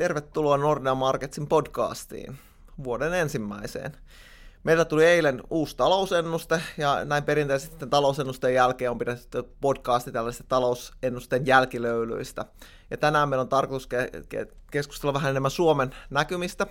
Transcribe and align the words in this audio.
Tervetuloa 0.00 0.56
Nordea 0.56 0.94
Marketsin 0.94 1.46
podcastiin, 1.46 2.38
vuoden 2.84 3.14
ensimmäiseen. 3.14 3.96
Meillä 4.64 4.84
tuli 4.84 5.04
eilen 5.04 5.42
uusi 5.50 5.76
talousennuste, 5.76 6.62
ja 6.78 7.04
näin 7.04 7.24
perinteisesti 7.24 7.86
talousennusteen 7.86 8.54
jälkeen 8.54 8.90
on 8.90 8.98
pidetty 8.98 9.42
podcasti 9.60 10.12
tällaisista 10.12 10.44
talousennusteen 10.48 11.46
jälkilöylyistä. 11.46 12.44
Ja 12.90 12.96
tänään 12.96 13.28
meillä 13.28 13.42
on 13.42 13.48
tarkoitus 13.48 13.88
ke- 14.34 14.54
keskustella 14.70 15.14
vähän 15.14 15.30
enemmän 15.30 15.50
Suomen 15.50 15.94
näkymistä. 16.10 16.66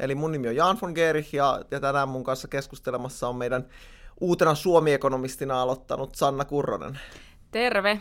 Eli 0.00 0.14
mun 0.14 0.32
nimi 0.32 0.48
on 0.48 0.56
Jan 0.56 0.78
von 0.82 0.92
Gerich, 0.92 1.34
ja, 1.34 1.60
ja 1.70 1.80
tänään 1.80 2.08
mun 2.08 2.24
kanssa 2.24 2.48
keskustelemassa 2.48 3.28
on 3.28 3.36
meidän 3.36 3.66
uutena 4.20 4.54
Suomi-ekonomistina 4.54 5.62
aloittanut 5.62 6.14
Sanna 6.14 6.44
Kurronen. 6.44 7.00
Terve. 7.50 8.00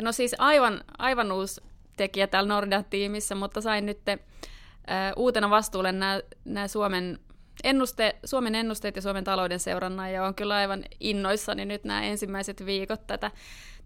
No 0.00 0.12
siis 0.12 0.34
aivan, 0.38 0.80
aivan 0.98 1.32
uusi 1.32 1.60
tekijä 1.98 2.26
täällä 2.26 2.48
Nordea-tiimissä, 2.48 3.34
mutta 3.34 3.60
sain 3.60 3.86
nyt 3.86 3.98
uh, 4.08 5.22
uutena 5.22 5.50
vastuulle 5.50 5.92
nämä 6.44 6.68
Suomen, 6.68 7.18
ennuste, 7.64 8.16
Suomen 8.24 8.54
ennusteet 8.54 8.96
ja 8.96 9.02
Suomen 9.02 9.24
talouden 9.24 9.60
seurannan, 9.60 10.12
ja 10.12 10.24
on 10.24 10.34
kyllä 10.34 10.54
aivan 10.54 10.84
innoissani 11.00 11.64
nyt 11.64 11.84
nämä 11.84 12.04
ensimmäiset 12.04 12.66
viikot 12.66 13.06
tätä, 13.06 13.30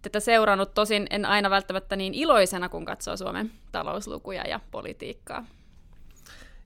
tätä 0.01 0.19
seurannut. 0.19 0.73
Tosin 0.73 1.07
en 1.09 1.25
aina 1.25 1.49
välttämättä 1.49 1.95
niin 1.95 2.13
iloisena, 2.13 2.69
kun 2.69 2.85
katsoo 2.85 3.17
Suomen 3.17 3.51
talouslukuja 3.71 4.47
ja 4.47 4.59
politiikkaa. 4.71 5.45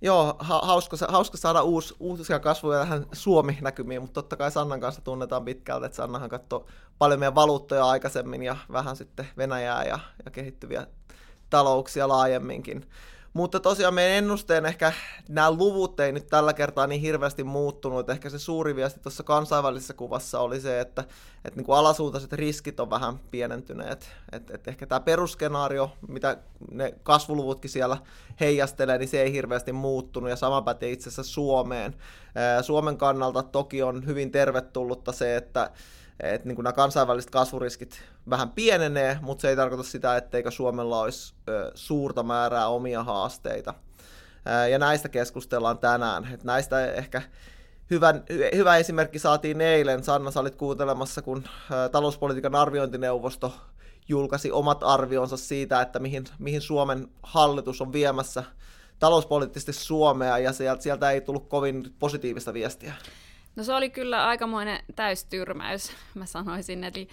Joo, 0.02 0.36
ha- 0.40 0.62
hauska, 0.64 0.98
hauska 1.08 1.38
saada 1.38 1.62
uusi, 1.62 1.96
uusia 2.00 2.40
kasvuja 2.40 2.80
tähän 2.80 3.06
Suomi-näkymiin, 3.14 4.02
mutta 4.02 4.14
totta 4.14 4.38
kai 4.38 4.52
Sannan 4.52 4.80
kanssa 4.80 5.02
tunnetaan 5.02 5.46
pitkälti, 5.46 5.86
että 5.86 5.96
Sannahan 5.96 6.30
katsoi 6.30 6.66
paljon 6.98 7.20
meidän 7.20 7.36
valuuttoja 7.36 7.86
aikaisemmin 7.86 8.44
ja 8.44 8.58
vähän 8.72 8.96
sitten 8.96 9.28
Venäjää 9.38 9.84
ja, 9.84 10.00
ja 10.26 10.32
kehittyviä 10.32 10.88
talouksia 11.50 12.08
laajemminkin. 12.08 12.86
Mutta 13.34 13.60
tosiaan 13.60 13.94
meidän 13.94 14.18
ennusteen 14.18 14.66
ehkä 14.66 14.94
nämä 15.30 15.52
luvut 15.52 16.00
ei 16.00 16.12
nyt 16.12 16.28
tällä 16.28 16.54
kertaa 16.54 16.88
niin 16.88 17.02
hirveästi 17.02 17.44
muuttunut. 17.44 18.10
Ehkä 18.10 18.30
se 18.30 18.40
suuri 18.40 18.76
viesti 18.76 19.00
tuossa 19.00 19.24
kansainvälisessä 19.24 19.94
kuvassa 19.94 20.40
oli 20.40 20.62
se, 20.62 20.80
että, 20.80 21.02
että 21.46 21.58
niin 21.58 21.66
kuin 21.66 21.78
alasuuntaiset 21.78 22.34
riskit 22.34 22.80
on 22.80 22.90
vähän 22.90 23.20
pienentyneet. 23.32 24.10
Et, 24.32 24.50
et 24.52 24.68
ehkä 24.68 24.86
tämä 24.86 25.00
perusskenaario, 25.00 25.92
mitä 26.08 26.38
ne 26.72 26.94
kasvuluvutkin 27.04 27.70
siellä 27.70 27.98
heijastelee, 28.40 28.98
niin 28.98 29.10
se 29.10 29.22
ei 29.22 29.32
hirveästi 29.32 29.74
muuttunut. 29.74 30.30
Ja 30.30 30.36
sama 30.36 30.62
pätee 30.62 30.92
itse 30.92 31.10
asiassa 31.10 31.34
Suomeen. 31.34 31.96
Suomen 32.62 32.98
kannalta 32.98 33.44
toki 33.44 33.84
on 33.84 34.06
hyvin 34.06 34.32
tervetullutta 34.32 35.12
se, 35.12 35.36
että 35.36 35.72
että 36.20 36.48
niin 36.48 36.58
nämä 36.58 36.74
kansainväliset 36.74 37.30
kasvuriskit 37.30 38.02
vähän 38.30 38.50
pienenee, 38.50 39.20
mutta 39.22 39.42
se 39.42 39.50
ei 39.50 39.56
tarkoita 39.56 39.84
sitä, 39.84 40.18
etteikö 40.18 40.52
Suomella 40.52 41.02
olisi 41.02 41.34
suurta 41.76 42.24
määrää 42.24 42.68
omia 42.68 43.04
haasteita. 43.04 43.74
Ja 44.72 44.80
näistä 44.80 45.10
keskustellaan 45.10 45.78
tänään. 45.78 46.28
Et 46.34 46.44
näistä 46.44 46.94
ehkä 46.94 47.22
hyvän, 47.90 48.24
hyvä 48.56 48.78
esimerkki 48.78 49.20
saatiin 49.20 49.62
eilen. 49.62 50.04
Sanna, 50.04 50.32
sä 50.32 50.40
olit 50.40 50.56
kuuntelemassa, 50.56 51.22
kun 51.22 51.44
talouspolitiikan 51.92 52.56
arviointineuvosto 52.56 53.54
julkaisi 54.08 54.52
omat 54.52 54.84
arvionsa 54.84 55.38
siitä, 55.38 55.82
että 55.82 56.00
mihin, 56.00 56.24
mihin 56.40 56.62
Suomen 56.62 57.08
hallitus 57.24 57.82
on 57.82 57.94
viemässä 57.94 58.44
talouspoliittisesti 59.00 59.74
Suomea, 59.74 60.38
ja 60.38 60.54
sieltä, 60.54 60.84
sieltä 60.84 61.12
ei 61.12 61.22
tullut 61.22 61.50
kovin 61.50 61.96
positiivista 62.00 62.54
viestiä. 62.54 62.94
No 63.58 63.64
se 63.64 63.74
oli 63.74 63.90
kyllä 63.90 64.28
aikamoinen 64.28 64.80
täystyrmäys, 64.96 65.92
mä 66.14 66.26
sanoisin. 66.26 66.84
Eli, 66.84 67.08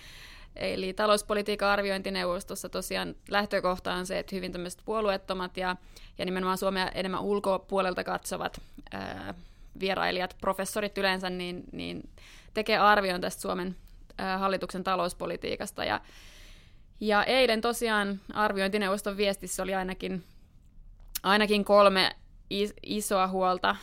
eli 0.57 0.93
talouspolitiikan 0.93 1.69
arviointineuvostossa 1.69 2.69
tosiaan 2.69 3.15
lähtökohta 3.29 3.95
on 3.95 4.07
se, 4.07 4.19
että 4.19 4.37
hyvin 4.37 4.53
tämmöiset 4.53 4.83
puolueettomat 4.85 5.57
ja, 5.57 5.77
ja 6.19 6.25
nimenomaan 6.25 6.59
Suomea 6.59 6.89
enemmän 6.89 7.21
ulkopuolelta 7.21 8.05
katsovat 8.05 8.61
ää, 8.93 9.35
vierailijat, 9.81 10.37
professorit 10.41 10.99
yleensä, 10.99 11.31
niin, 11.31 11.65
niin 11.73 12.11
tekee 12.55 12.79
arvion 12.79 13.21
tästä 13.21 13.43
Suomen 13.43 13.77
ää, 14.19 14.39
hallituksen 14.39 14.85
talouspolitiikasta. 14.85 15.85
Ja, 15.85 16.01
ja 17.01 17.25
eilen 17.25 17.61
tosiaan 17.61 18.21
arviointineuvoston 18.33 19.17
viestissä 19.17 19.63
oli 19.63 19.75
ainakin, 19.75 20.25
ainakin 21.23 21.65
kolme 21.65 22.17
isoa 22.83 23.29
huolta. 23.29 23.77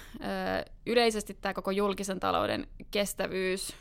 Yleisesti 0.85 1.33
tämä 1.33 1.53
koko 1.53 1.71
julkisen 1.71 2.19
talouden 2.19 2.67
kestävyys, 2.91 3.73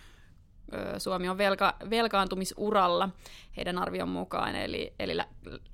Suomi 0.98 1.28
on 1.28 1.38
velka, 1.38 1.76
velkaantumisuralla 1.91 3.08
heidän 3.56 3.78
arvion 3.78 4.08
mukaan, 4.08 4.56
eli, 4.56 4.94
eli 4.98 5.18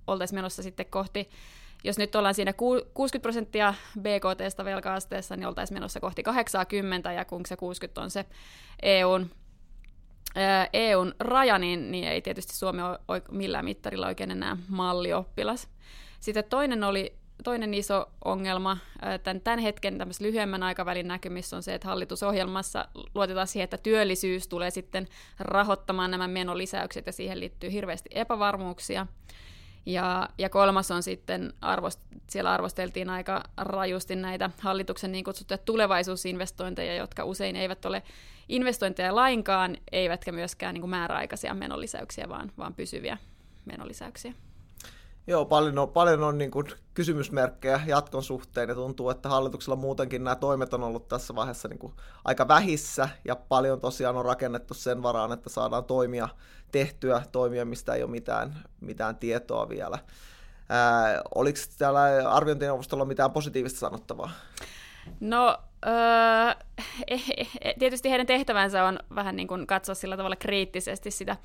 oltaisiin 0.07 0.39
menossa 0.39 0.63
sitten 0.63 0.87
kohti, 0.87 1.31
jos 1.85 1.99
nyt 1.99 2.15
ollaan 2.15 2.35
siinä 2.35 2.53
60 2.53 3.23
prosenttia 3.23 3.75
BKTstä 4.01 4.65
velkaasteessa, 4.65 5.37
niin 5.37 5.47
oltaisiin 5.47 5.77
menossa 5.77 6.01
kohti 6.01 6.23
80, 6.23 7.13
ja 7.13 7.25
kun 7.25 7.47
se 7.47 7.57
60 7.57 8.01
on 8.01 8.11
se 8.11 8.25
EUn, 8.83 9.31
EUn 10.73 11.15
raja, 11.21 11.59
niin, 11.59 11.91
niin 11.91 12.09
ei 12.09 12.23
tietysti 12.23 12.57
Suomi 12.57 12.83
ole 12.83 13.23
millään 13.31 13.65
mittarilla 13.65 14.07
oikein 14.07 14.31
enää 14.31 14.57
mallioppilas. 14.69 15.69
Sitten 16.21 16.45
toinen 16.45 16.85
oli 16.85 17.17
toinen 17.45 17.75
iso 17.75 18.07
ongelma 18.25 18.79
tämän, 19.23 19.41
tämän 19.41 19.59
hetken 19.59 19.99
lyhyemmän 20.21 20.63
aikavälin 20.63 21.09
näkymissä 21.09 21.57
on 21.57 21.63
se, 21.63 21.75
että 21.75 21.89
hallitusohjelmassa 21.89 22.89
luotetaan 23.15 23.47
siihen, 23.47 23.65
että 23.65 23.79
työllisyys 23.79 24.49
tulee 24.49 24.71
sitten 24.71 25.09
rahoittamaan 25.39 26.11
nämä 26.11 26.29
menolisäykset 26.29 27.07
ja 27.07 27.13
siihen 27.13 27.41
liittyy 27.41 27.73
hirveästi 27.73 28.11
epävarmuuksia. 28.13 29.07
Ja, 29.87 30.29
ja 30.39 30.49
kolmas 30.49 30.91
on 30.91 31.03
sitten, 31.03 31.53
arvost, 31.61 32.01
siellä 32.31 32.53
arvosteltiin 32.53 33.11
aika 33.11 33.43
rajusti 33.57 34.17
näitä 34.17 34.51
hallituksen 34.61 35.13
niin 35.13 35.25
kutsuttuja 35.25 35.59
tulevaisuusinvestointeja, 35.59 36.95
jotka 36.95 37.25
usein 37.25 37.57
eivät 37.57 37.85
ole 37.85 38.03
investointeja 38.49 39.15
lainkaan, 39.15 39.77
eivätkä 39.93 40.33
myöskään 40.33 40.75
niin 40.75 40.83
kuin 40.83 40.91
määräaikaisia 40.91 41.55
menolisäyksiä, 41.55 42.29
vaan, 42.29 42.53
vaan 42.59 42.75
pysyviä 42.75 43.19
menolisäyksiä. 43.65 44.33
Joo, 45.29 45.45
paljon 45.45 45.79
on, 45.79 45.89
paljon 45.89 46.23
on 46.23 46.39
niin 46.39 46.51
kuin 46.51 46.67
kysymysmerkkejä 46.95 47.81
jatkon 47.87 48.23
suhteen 48.23 48.69
ja 48.69 48.75
tuntuu, 48.75 49.11
että 49.11 49.29
hallituksella 49.29 49.77
muutenkin 49.77 50.25
nämä 50.25 50.37
toimet 50.37 50.75
on 50.75 50.83
ollut 50.83 51.09
tässä 51.09 51.35
vaiheessa 51.35 51.69
niin 51.69 51.79
kuin 51.79 51.93
aika 52.25 52.49
vähissä 52.49 53.09
ja 53.25 53.37
paljon 53.37 53.81
tosiaan 53.81 54.17
on 54.17 54.25
rakennettu 54.25 54.75
sen 54.75 55.03
varaan, 55.03 55.33
että 55.33 55.51
saadaan 55.51 55.85
toimia 55.85 56.29
tehtyä, 56.73 57.23
toimia, 57.33 57.65
mistä 57.65 57.95
ei 57.95 58.03
ole 58.03 58.11
mitään, 58.11 58.57
mitään 58.81 59.17
tietoa 59.17 59.69
vielä. 59.69 59.99
Ää, 60.69 61.23
oliko 61.35 61.59
täällä 61.79 62.31
arviointineuvostolla 62.31 63.05
mitään 63.05 63.33
positiivista 63.33 63.79
sanottavaa? 63.79 64.31
No, 65.21 65.59
öö, 65.87 66.55
tietysti 67.79 68.11
heidän 68.11 68.27
tehtävänsä 68.27 68.85
on 68.85 68.99
vähän 69.15 69.37
niin 69.37 69.49
kuin 69.49 69.67
katsoa 69.67 69.95
sillä 69.95 70.17
tavalla 70.17 70.37
kriittisesti 70.37 71.11
sitä 71.11 71.37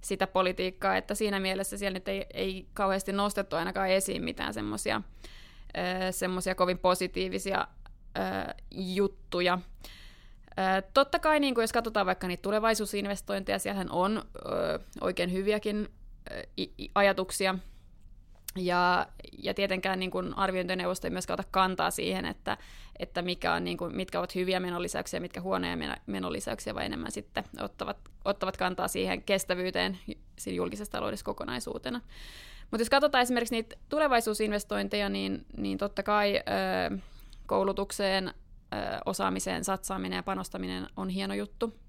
sitä 0.00 0.26
politiikkaa, 0.26 0.96
että 0.96 1.14
siinä 1.14 1.40
mielessä 1.40 1.78
siellä 1.78 1.96
nyt 1.96 2.08
ei, 2.08 2.26
ei 2.34 2.66
kauheasti 2.74 3.12
nostettu 3.12 3.56
ainakaan 3.56 3.88
esiin 3.88 4.24
mitään 4.24 4.54
semmoisia 4.54 5.02
semmoisia 6.10 6.54
kovin 6.54 6.78
positiivisia 6.78 7.68
juttuja. 8.70 9.58
Totta 10.94 11.18
kai, 11.18 11.40
niin 11.40 11.54
jos 11.58 11.72
katsotaan 11.72 12.06
vaikka 12.06 12.28
niitä 12.28 12.42
tulevaisuusinvestointeja, 12.42 13.58
siellähän 13.58 13.90
on 13.90 14.22
oikein 15.00 15.32
hyviäkin 15.32 15.88
ajatuksia 16.94 17.54
ja, 18.56 19.06
ja 19.42 19.54
tietenkään 19.54 19.98
niin 19.98 20.10
kuin 20.10 20.38
arviointineuvosto 20.38 21.06
ei 21.06 21.10
myöskään 21.10 21.40
ota 21.40 21.48
kantaa 21.50 21.90
siihen, 21.90 22.24
että, 22.24 22.58
että 22.98 23.22
mikä 23.22 23.52
on, 23.54 23.64
niin 23.64 23.76
kuin, 23.76 23.96
mitkä 23.96 24.18
ovat 24.18 24.34
hyviä 24.34 24.60
menolisäyksiä, 24.60 25.20
mitkä 25.20 25.40
huonoja 25.40 25.76
menolisäyksiä, 26.06 26.74
vai 26.74 26.86
enemmän 26.86 27.12
sitten 27.12 27.44
ottavat, 27.60 27.96
ottavat 28.24 28.56
kantaa 28.56 28.88
siihen 28.88 29.22
kestävyyteen 29.22 29.98
siinä 30.38 30.56
julkisessa 30.56 30.92
taloudessa 30.92 31.24
kokonaisuutena. 31.24 32.00
Mutta 32.70 32.80
jos 32.80 32.90
katsotaan 32.90 33.22
esimerkiksi 33.22 33.54
niitä 33.54 33.76
tulevaisuusinvestointeja, 33.88 35.08
niin, 35.08 35.46
niin 35.56 35.78
totta 35.78 36.02
kai 36.02 36.36
ö, 36.36 36.98
koulutukseen, 37.46 38.28
ö, 38.28 38.32
osaamiseen 39.04 39.64
satsaaminen 39.64 40.16
ja 40.16 40.22
panostaminen 40.22 40.86
on 40.96 41.08
hieno 41.08 41.34
juttu 41.34 41.85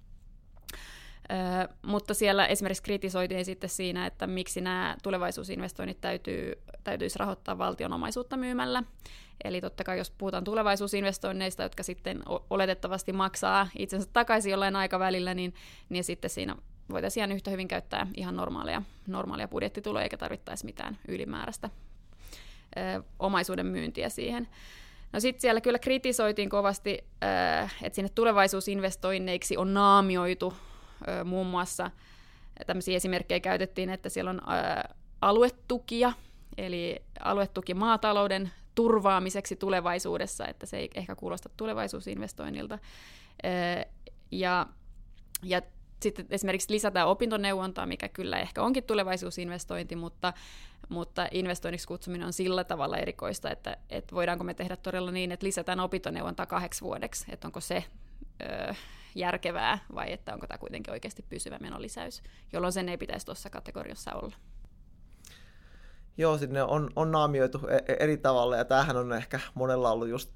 mutta 1.82 2.14
siellä 2.14 2.46
esimerkiksi 2.46 2.84
kritisoitiin 2.84 3.46
sitten 3.46 3.70
siinä, 3.70 4.06
että 4.06 4.28
miksi 4.28 4.62
nämä 4.62 4.96
tulevaisuusinvestoinnit 5.04 6.02
täytyy, 6.02 6.54
täytyisi 6.84 7.20
rahoittaa 7.20 7.58
valtion 7.58 7.94
omaisuutta 7.94 8.38
myymällä. 8.38 8.84
Eli 9.44 9.62
totta 9.62 9.84
kai 9.84 9.98
jos 9.98 10.12
puhutaan 10.12 10.44
tulevaisuusinvestoinneista, 10.44 11.64
jotka 11.64 11.84
sitten 11.84 12.24
oletettavasti 12.50 13.14
maksaa 13.14 13.68
itsensä 13.78 14.10
takaisin 14.14 14.52
jollain 14.52 14.76
aikavälillä, 14.76 15.34
niin, 15.34 15.54
niin 15.90 16.04
sitten 16.04 16.30
siinä 16.30 16.56
voitaisiin 16.90 17.22
ihan 17.22 17.32
yhtä 17.32 17.52
hyvin 17.52 17.68
käyttää 17.68 18.08
ihan 18.14 18.36
normaalia, 18.36 18.82
normaalia 19.08 19.48
budjettituloja, 19.48 20.04
eikä 20.04 20.18
tarvittaisi 20.18 20.66
mitään 20.66 20.98
ylimääräistä 21.08 21.70
ö, 22.78 23.04
omaisuuden 23.20 23.66
myyntiä 23.66 24.10
siihen. 24.10 24.48
No 25.14 25.20
sitten 25.20 25.42
siellä 25.42 25.62
kyllä 25.62 25.80
kritisoitiin 25.80 26.50
kovasti, 26.50 26.92
että 27.82 27.96
sinne 27.96 28.10
tulevaisuusinvestoinneiksi 28.10 29.58
on 29.58 29.74
naamioitu 29.74 30.54
muun 31.26 31.48
muassa 31.48 31.92
tämmöisiä 32.66 32.96
esimerkkejä 32.96 33.40
käytettiin, 33.40 33.90
että 33.90 34.10
siellä 34.10 34.32
on 34.32 34.42
aluetukia, 35.22 36.14
eli 36.58 37.02
aluetuki 37.20 37.74
maatalouden 37.74 38.52
turvaamiseksi 38.76 39.56
tulevaisuudessa, 39.56 40.48
että 40.48 40.66
se 40.66 40.78
ei 40.78 40.90
ehkä 40.96 41.16
kuulosta 41.16 41.50
tulevaisuusinvestoinnilta. 41.58 42.80
Ja, 44.32 44.66
ja 45.44 45.62
sitten 46.00 46.26
esimerkiksi 46.30 46.74
lisätään 46.74 47.08
opintoneuvontaa, 47.08 47.86
mikä 47.86 48.10
kyllä 48.10 48.40
ehkä 48.40 48.62
onkin 48.64 48.84
tulevaisuusinvestointi, 48.84 49.96
mutta, 49.96 50.34
mutta 50.90 51.28
investoinniksi 51.32 51.88
kutsuminen 51.88 52.28
on 52.28 52.34
sillä 52.34 52.64
tavalla 52.64 52.98
erikoista, 52.98 53.52
että, 53.52 53.78
että 53.90 54.16
voidaanko 54.16 54.44
me 54.44 54.54
tehdä 54.54 54.76
todella 54.76 55.12
niin, 55.12 55.32
että 55.32 55.46
lisätään 55.46 55.80
opintoneuvontaa 55.80 56.46
kahdeksi 56.46 56.82
vuodeksi, 56.82 57.26
että 57.30 57.48
onko 57.48 57.60
se 57.60 57.84
ö, 58.42 58.74
järkevää 59.16 59.80
vai 59.96 60.14
että 60.14 60.34
onko 60.34 60.48
tämä 60.48 60.58
kuitenkin 60.58 60.92
oikeasti 60.94 61.26
pysyvä 61.30 61.58
menolisäys, 61.62 62.24
jolloin 62.54 62.74
sen 62.74 62.90
ei 62.90 62.98
pitäisi 62.98 63.26
tuossa 63.26 63.50
kategoriassa 63.50 64.14
olla. 64.14 64.36
Joo, 66.18 66.38
sinne 66.38 66.64
on, 66.64 66.90
on 66.96 67.12
naamioitu 67.12 67.62
e-, 67.68 67.76
e-, 67.76 67.98
eri 68.00 68.18
tavalla 68.18 68.58
ja 68.58 68.66
tämähän 68.66 68.98
on 68.98 69.14
ehkä 69.14 69.40
monella 69.54 69.92
ollut 69.92 70.08
just 70.08 70.32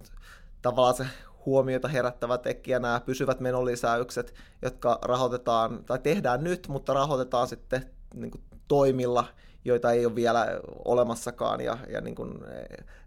tavallaan 0.62 0.96
se 0.96 1.06
huomiota 1.46 1.88
herättävä 1.88 2.38
tekijä, 2.38 2.80
nämä 2.80 3.02
pysyvät 3.06 3.40
menolisäykset, 3.40 4.34
jotka 4.62 5.00
rahoitetaan 5.02 5.86
tai 5.86 6.00
tehdään 6.00 6.44
nyt, 6.44 6.68
mutta 6.68 6.94
rahoitetaan 6.94 7.48
sitten 7.48 7.86
niin 8.14 8.32
kuin 8.32 8.44
toimilla, 8.68 9.26
joita 9.66 9.92
ei 9.92 10.06
ole 10.06 10.16
vielä 10.16 10.48
olemassakaan 10.86 11.62
ja, 11.62 11.78
ja 11.90 12.02
niin 12.02 12.16
kuin, 12.16 12.34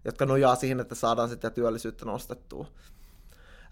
jotka 0.05 0.27
nojaa 0.27 0.55
siihen, 0.57 0.81
että 0.81 0.95
saadaan 0.95 1.29
sitä 1.29 1.51
työllisyyttä 1.51 2.05
nostettua. 2.05 2.67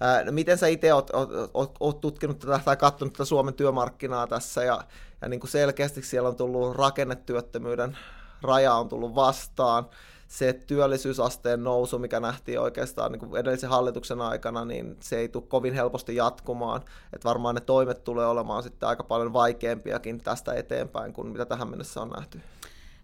Ää, 0.03 0.25
no 0.25 0.33
miten 0.33 0.59
sä 0.59 0.67
itse 0.67 0.95
oot, 0.95 1.11
oot, 1.11 1.31
oot, 1.55 1.77
oot 1.81 2.01
tutkinut 2.01 2.39
tätä 2.39 2.61
tai 2.65 2.77
katsonut 2.77 3.13
tätä 3.13 3.25
Suomen 3.25 3.55
työmarkkinaa 3.55 4.27
tässä 4.27 4.65
ja, 4.65 4.81
ja 5.21 5.29
niin 5.29 5.41
kuin 5.41 5.51
selkeästi 5.51 6.03
siellä 6.03 6.29
on 6.29 6.37
tullut 6.37 6.77
rakennetyöttömyyden 6.77 7.97
raja 8.43 8.75
on 8.75 8.89
tullut 8.89 9.15
vastaan 9.15 9.87
se 10.29 10.53
työllisyysasteen 10.53 11.65
nousu, 11.65 11.99
mikä 11.99 12.21
nähtiin 12.21 12.61
oikeastaan 12.61 13.13
niin 13.13 13.21
kuin 13.21 13.37
edellisen 13.37 13.71
hallituksen 13.71 14.21
aikana, 14.21 14.65
niin 14.65 14.97
se 15.01 15.19
ei 15.19 15.29
tule 15.29 15.45
kovin 15.49 15.75
helposti 15.75 16.17
jatkumaan. 16.17 16.83
Että 17.13 17.29
varmaan 17.29 17.55
ne 17.55 17.61
toimet 17.61 18.05
tulee 18.05 18.27
olemaan 18.27 18.63
sitten 18.63 18.89
aika 18.89 19.05
paljon 19.05 19.33
vaikeampiakin 19.33 20.21
tästä 20.21 20.55
eteenpäin 20.55 21.13
kuin 21.13 21.29
mitä 21.29 21.45
tähän 21.45 21.69
mennessä 21.69 22.01
on 22.01 22.11
nähty. 22.11 22.41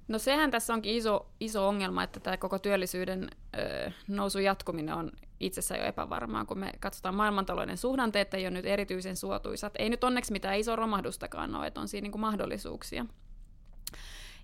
No 0.08 0.18
sehän 0.18 0.50
tässä 0.50 0.74
onkin 0.74 0.96
iso, 0.96 1.26
iso 1.40 1.68
ongelma, 1.68 2.02
että 2.02 2.20
tämä 2.20 2.36
koko 2.36 2.58
työllisyyden 2.58 3.28
ö, 3.58 3.90
nousun 4.08 4.44
jatkuminen 4.44 4.94
on 4.94 5.10
itsessään 5.40 5.80
jo 5.80 5.86
epävarmaa, 5.86 6.44
kun 6.44 6.58
me 6.58 6.72
katsotaan 6.80 7.14
maailmantalouden 7.14 7.76
suhdanteet, 7.76 8.34
ei 8.34 8.44
ole 8.44 8.50
nyt 8.50 8.66
erityisen 8.66 9.16
suotuisat. 9.16 9.72
Ei 9.78 9.90
nyt 9.90 10.04
onneksi 10.04 10.32
mitään 10.32 10.58
iso 10.58 10.76
romahdustakaan 10.76 11.54
ole, 11.54 11.66
että 11.66 11.80
on 11.80 11.88
siinä 11.88 12.02
niin 12.02 12.12
kuin 12.12 12.20
mahdollisuuksia. 12.20 13.06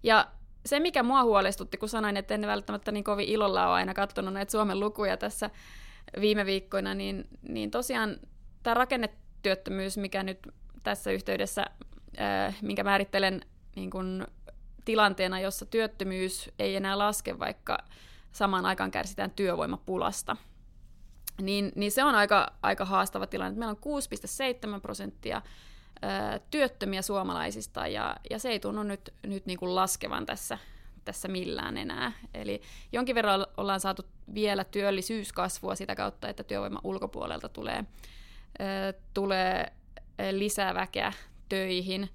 Ja 0.03 0.27
se, 0.67 0.81
mikä 0.81 1.03
mua 1.03 1.23
huolestutti, 1.23 1.77
kun 1.77 1.89
sanoin, 1.89 2.17
että 2.17 2.35
en 2.35 2.47
välttämättä 2.47 2.93
niin 2.93 3.05
kovin 3.05 3.29
ilolla 3.29 3.67
ole 3.67 3.75
aina 3.75 3.95
katsonut 3.95 4.35
näitä 4.35 4.53
Suomen 4.53 4.81
lukuja 4.81 5.17
tässä 5.17 5.51
viime 6.21 6.47
viikkoina, 6.47 6.95
niin, 6.95 7.29
niin 7.49 7.71
tosiaan 7.71 8.17
tämä 8.63 8.75
rakennetyöttömyys, 8.75 9.97
mikä 9.97 10.23
nyt 10.23 10.49
tässä 10.83 11.11
yhteydessä, 11.11 11.65
ää, 12.17 12.53
minkä 12.63 12.85
määrittelen 12.85 13.41
niin 13.77 13.91
kun 13.91 14.27
tilanteena, 14.85 15.41
jossa 15.41 15.67
työttömyys 15.67 16.51
ei 16.59 16.77
enää 16.77 16.99
laske, 16.99 17.39
vaikka 17.39 17.79
samaan 18.33 18.67
aikaan 18.67 18.91
kärsitään 18.91 19.31
työvoimapulasta, 19.31 20.37
niin, 21.43 21.73
niin 21.75 21.93
se 21.93 22.05
on 22.05 22.15
aika, 22.15 22.53
aika 22.63 22.85
haastava 22.85 23.27
tilanne. 23.27 23.59
Meillä 23.59 23.77
on 23.83 24.03
6,7 24.75 24.81
prosenttia 24.81 25.43
työttömiä 26.51 27.03
suomalaisista, 27.03 27.87
ja, 27.87 28.17
ja 28.31 28.39
se 28.39 28.49
ei 28.49 28.61
tunnu 28.61 28.83
nyt, 28.83 29.15
nyt 29.27 29.47
niin 29.47 29.59
kuin 29.59 29.75
laskevan 29.75 30.27
tässä, 30.27 30.59
tässä 31.05 31.29
millään 31.29 31.77
enää. 31.77 32.13
Eli 32.35 32.63
jonkin 32.93 33.15
verran 33.15 33.47
ollaan 33.57 33.81
saatu 33.81 34.03
vielä 34.35 34.65
työllisyyskasvua 34.65 35.75
sitä 35.75 35.95
kautta, 35.95 36.29
että 36.29 36.45
työvoiman 36.45 36.81
ulkopuolelta 36.85 37.49
tulee, 37.49 37.85
tulee 39.15 39.73
lisää 40.33 40.75
väkeä 40.75 41.13
töihin, 41.49 42.11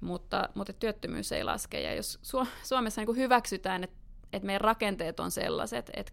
mutta, 0.00 0.48
mutta 0.54 0.72
työttömyys 0.72 1.32
ei 1.32 1.44
laske. 1.44 1.80
Ja 1.80 1.94
jos 1.94 2.18
Suomessa 2.62 3.04
niin 3.04 3.16
hyväksytään, 3.16 3.84
että, 3.84 3.99
että 4.32 4.46
meidän 4.46 4.60
rakenteet 4.60 5.20
on 5.20 5.30
sellaiset, 5.30 5.90
että 5.94 6.12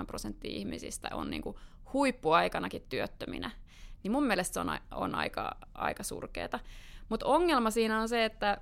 6,7 0.00 0.06
prosenttia 0.06 0.50
ihmisistä 0.50 1.08
on 1.12 1.30
niin 1.30 1.42
kuin 1.42 1.56
huippuaikanakin 1.92 2.82
työttöminä, 2.88 3.50
niin 4.02 4.12
mun 4.12 4.26
mielestä 4.26 4.54
se 4.54 4.60
on, 4.60 4.78
on 4.90 5.14
aika, 5.14 5.56
aika 5.74 6.02
surkeeta. 6.02 6.60
Mutta 7.08 7.26
ongelma 7.26 7.70
siinä 7.70 8.00
on 8.00 8.08
se, 8.08 8.24
että, 8.24 8.58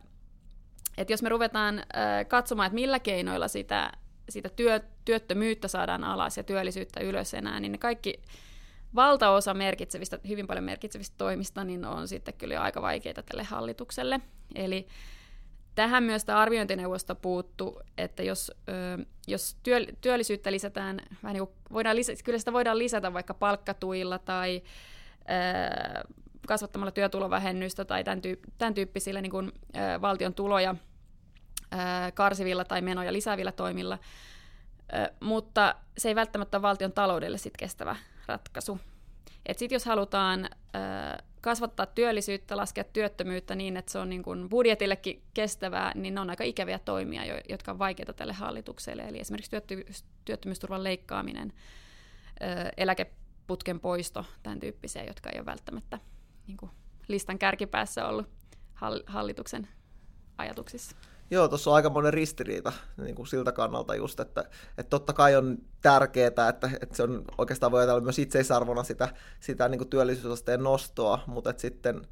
että 0.99 1.13
jos 1.13 1.23
me 1.23 1.29
ruvetaan 1.29 1.83
katsomaan, 2.29 2.67
että 2.67 2.75
millä 2.75 2.99
keinoilla 2.99 3.49
sitä, 3.49 3.93
sitä 4.29 4.49
työ, 4.49 4.81
työttömyyttä 5.05 5.69
saadaan 5.69 6.05
alas 6.05 6.37
ja 6.37 6.43
työllisyyttä 6.43 7.01
ylös 7.01 7.35
enää, 7.35 7.61
niin 7.61 7.73
ne 7.73 7.79
kaikki 7.79 8.23
valtaosa 8.95 9.55
merkitsevistä, 9.55 10.19
hyvin 10.29 10.47
paljon 10.47 10.65
merkitsevistä 10.65 11.15
toimista, 11.19 11.65
niin 11.65 11.85
on 11.85 12.09
sitten 12.09 12.35
kyllä 12.35 12.61
aika 12.61 12.83
vaikeita 12.83 13.23
tälle 13.23 13.45
hallitukselle. 13.45 14.21
Eli 14.55 14.87
tähän 15.75 16.03
myös 16.03 16.25
tämä 16.25 16.39
arviointineuvosto 16.39 17.15
puuttu, 17.15 17.81
että 17.99 18.23
jos, 18.23 18.53
ö, 18.69 19.05
jos 19.27 19.57
työ, 19.63 19.87
työllisyyttä 20.01 20.53
lisätään, 20.53 21.01
vähän 21.23 21.35
niin 21.35 21.47
kuin 21.47 21.57
voidaan 21.73 21.97
lisätä, 21.97 22.23
kyllä 22.25 22.39
sitä 22.39 22.53
voidaan 22.53 22.79
lisätä 22.79 23.13
vaikka 23.13 23.35
palkkatuilla 23.35 24.19
tai 24.19 24.63
kasvattamalla 26.47 26.91
työtulovähennystä 26.91 27.85
tai 27.85 28.05
tämän, 28.05 28.19
tyyp- 28.19 28.51
tämän 28.59 28.75
tyyppisillä 28.75 29.21
niin 29.21 29.31
kuin, 29.31 29.53
valtion 30.01 30.35
tuloja 30.35 30.75
karsivilla 32.15 32.65
tai 32.65 32.81
menoja 32.81 33.13
lisäävillä 33.13 33.53
toimilla, 33.53 33.99
mutta 35.21 35.75
se 35.99 36.09
ei 36.09 36.15
välttämättä 36.15 36.57
ole 36.57 36.63
valtion 36.63 36.93
taloudelle 36.93 37.39
sit 37.39 37.57
kestävä 37.57 37.97
ratkaisu. 38.27 38.79
Et 39.47 39.59
sit 39.59 39.73
jos 39.73 39.85
halutaan 39.85 40.49
kasvattaa 41.43 41.87
työllisyyttä, 41.87 42.57
laskea 42.57 42.85
työttömyyttä 42.85 43.55
niin, 43.55 43.77
että 43.77 43.93
se 43.93 43.99
on 43.99 44.11
niin 44.11 44.23
kuin 44.23 44.49
budjetillekin 44.49 45.23
kestävää, 45.35 45.93
niin 45.95 46.15
ne 46.15 46.21
on 46.21 46.31
aika 46.31 46.45
ikäviä 46.45 46.79
toimia, 46.79 47.23
jotka 47.49 47.73
on 47.73 47.79
vaikeita 47.79 48.13
tälle 48.13 48.33
hallitukselle. 48.33 49.03
Eli 49.03 49.21
esimerkiksi 49.21 49.57
työttömyysturvan 50.25 50.85
leikkaaminen, 50.85 51.53
eläke 52.77 53.11
putken 53.47 53.81
poisto, 53.81 54.25
tämän 54.43 54.61
tyyppisiä, 54.61 55.05
jotka 55.05 55.31
ei 55.31 55.39
ole 55.39 55.47
välttämättä 55.47 55.99
niin 56.47 56.57
kuin 56.57 56.71
listan 57.09 57.39
kärkipäässä 57.39 58.07
ollut 58.07 58.29
hallituksen 59.07 59.69
ajatuksissa. 60.39 60.97
Joo, 61.33 61.49
tuossa 61.49 61.71
on 61.71 61.77
aika 61.77 61.91
monen 61.91 62.15
ristiriita 62.15 62.73
niin 62.97 63.15
kuin 63.15 63.27
siltä 63.27 63.53
kannalta 63.53 63.95
just, 63.95 64.21
että, 64.21 64.45
että 64.79 64.91
totta 64.91 65.13
kai 65.13 65.37
on 65.37 65.59
tärkeää, 65.83 66.27
että, 66.27 66.71
että 66.81 66.97
se 66.97 67.03
on 67.03 67.25
oikeastaan 67.39 67.73
voi 67.73 67.81
ajatella 67.81 68.01
myös 68.01 68.19
itseisarvona 68.19 68.85
sitä, 68.85 69.09
sitä 69.41 69.69
niin 69.69 69.79
kuin 69.79 69.89
työllisyysasteen 69.89 70.63
nostoa, 70.63 71.19
mutta 71.27 71.51
että 71.51 71.63
sitten 71.63 72.07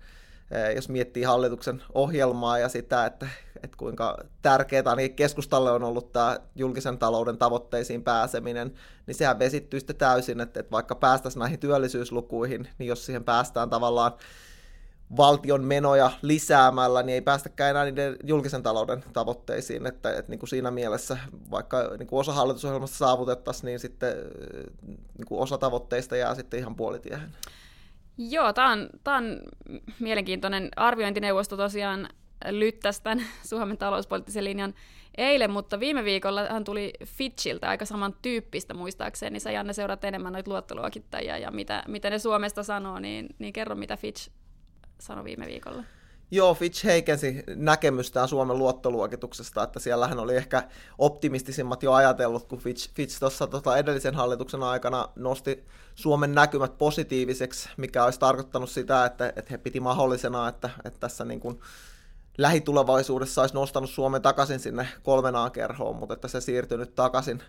Eh, 0.51 0.75
jos 0.75 0.89
miettii 0.89 1.23
hallituksen 1.23 1.83
ohjelmaa 1.95 2.59
ja 2.59 2.69
sitä, 2.69 3.07
että, 3.07 3.29
että 3.63 3.77
kuinka 3.77 4.19
tärkeää 4.43 4.97
niin 4.97 5.15
keskustalle 5.15 5.71
on 5.71 5.83
ollut 5.83 6.13
tämä 6.13 6.39
julkisen 6.55 6.99
talouden 6.99 7.39
tavoitteisiin 7.39 8.03
pääseminen, 8.03 8.75
niin 9.07 9.15
sehän 9.15 9.39
vesittyy 9.39 9.81
sitten 9.81 9.97
täysin, 9.97 10.41
että, 10.41 10.61
että 10.61 10.71
vaikka 10.71 10.95
päästäisiin 10.95 11.41
näihin 11.41 11.59
työllisyyslukuihin, 11.59 12.69
niin 12.79 12.89
jos 12.89 13.07
siihen 13.07 13.25
päästään 13.25 13.71
tavallaan 13.71 14.13
valtion 15.17 15.65
menoja 15.65 16.11
lisäämällä, 16.23 17.03
niin 17.03 17.15
ei 17.15 17.21
päästäkään 17.21 17.71
enää 17.71 17.85
niiden 17.85 18.17
julkisen 18.25 18.63
talouden 18.63 19.05
tavoitteisiin, 19.13 19.87
että, 19.87 20.11
että 20.11 20.31
niin 20.31 20.39
kuin 20.39 20.49
siinä 20.49 20.71
mielessä 20.71 21.19
vaikka 21.51 21.91
niin 21.99 22.07
kuin 22.07 22.21
osa 22.21 22.33
hallitusohjelmasta 22.33 22.97
saavutettaisiin, 22.97 23.67
niin 23.67 23.79
sitten 23.79 24.15
niin 25.19 25.27
kuin 25.27 25.41
osa 25.41 25.59
tavoitteista 25.59 26.17
jää 26.17 26.35
sitten 26.35 26.61
ihan 26.61 26.77
puolitiehen. 26.77 27.33
Joo, 28.19 28.53
tämä 28.53 28.73
on, 28.73 28.89
on 29.07 29.41
mielenkiintoinen 30.01 30.69
arviointineuvosto 30.77 31.57
tosiaan 31.57 32.09
lyttäsi 32.49 33.03
tämän 33.03 33.25
Suomen 33.45 33.79
talouspoliittisen 33.79 34.45
linjan 34.45 34.75
eilen, 35.17 35.51
mutta 35.51 35.81
viime 35.81 36.05
viikolla 36.05 36.47
hän 36.49 36.65
tuli 36.65 36.93
Fitchiltä 37.05 37.69
aika 37.69 37.85
samantyyppistä 37.85 38.75
muistaakseni, 38.75 39.41
sä 39.41 39.51
Janne 39.51 39.73
seuraat 39.73 40.05
enemmän 40.05 40.33
noita 40.33 40.51
luottoluokittajia 40.51 41.39
ja 41.39 41.51
mitä, 41.51 41.83
mitä 41.89 42.11
ne 42.11 42.19
Suomesta 42.19 42.63
sanoo, 42.63 42.99
niin, 42.99 43.29
niin 43.39 43.53
kerro 43.53 43.75
mitä 43.75 43.97
Fitch 43.97 44.31
sanoi 45.01 45.25
viime 45.25 45.47
viikolla. 45.47 45.83
Joo, 46.33 46.55
Fitch 46.55 46.85
heikensi 46.85 47.45
näkemystään 47.57 48.29
Suomen 48.29 48.59
luottoluokituksesta, 48.59 49.63
että 49.63 49.81
siellähän 49.81 50.19
oli 50.19 50.37
ehkä 50.37 50.63
optimistisimmat 50.99 51.83
jo 51.83 51.93
ajatellut, 51.93 52.49
kun 52.49 52.59
Fitch, 52.59 52.91
Fitch 52.95 53.19
tuossa 53.19 53.47
tota 53.47 53.77
edellisen 53.77 54.15
hallituksen 54.15 54.63
aikana 54.63 55.09
nosti 55.17 55.65
Suomen 55.95 56.35
näkymät 56.35 56.79
positiiviseksi, 56.79 57.69
mikä 57.77 58.05
olisi 58.05 58.21
tarkoittanut 58.21 58.71
sitä, 58.71 59.05
että, 59.05 59.29
että 59.29 59.51
he 59.51 59.59
piti 59.59 59.81
mahdollisena, 59.81 60.49
että, 60.49 60.71
että 60.85 61.01
tässä 61.01 61.25
niin 61.25 61.41
kuin 61.41 61.61
lähitulevaisuudessa 62.39 63.41
olisi 63.41 63.55
nostanut 63.55 63.91
Suomen 63.91 64.23
takaisin 64.23 64.61
sinne 64.61 64.89
kolmenaan 65.03 65.53
kerhoon, 65.53 65.97
mutta 65.97 66.15
että 66.15 66.29
se 66.29 66.41
siirtyi 66.41 66.79
nyt 66.79 66.95
takaisin 66.95 67.43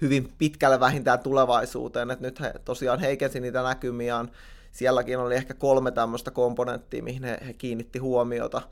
hyvin 0.00 0.32
pitkälle 0.38 0.80
vähintään 0.80 1.18
tulevaisuuteen, 1.18 2.10
että 2.10 2.26
nyt 2.26 2.40
he 2.40 2.54
tosiaan 2.64 3.00
heikensi 3.00 3.40
niitä 3.40 3.62
näkymiään, 3.62 4.30
sielläkin 4.72 5.18
oli 5.18 5.34
ehkä 5.34 5.54
kolme 5.54 5.90
tämmöistä 5.90 6.30
komponenttia, 6.30 7.02
mihin 7.02 7.24
he, 7.24 7.38
he 7.46 7.52
kiinnitti 7.52 7.98
huomiota. 7.98 8.62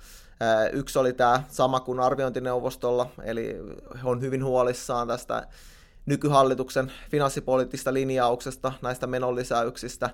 Yksi 0.73 0.99
oli 0.99 1.13
tämä 1.13 1.43
sama 1.49 1.81
kuin 1.81 2.01
arviointineuvostolla, 2.01 3.11
eli 3.25 3.57
he 4.03 4.09
on 4.09 4.21
hyvin 4.21 4.45
huolissaan 4.45 5.09
tästä 5.09 5.47
nykyhallituksen 6.07 6.93
finanssipoliittisesta 7.11 7.95
linjauksesta, 7.95 8.73
näistä 8.83 9.07
menonlisäyksistä, 9.07 10.11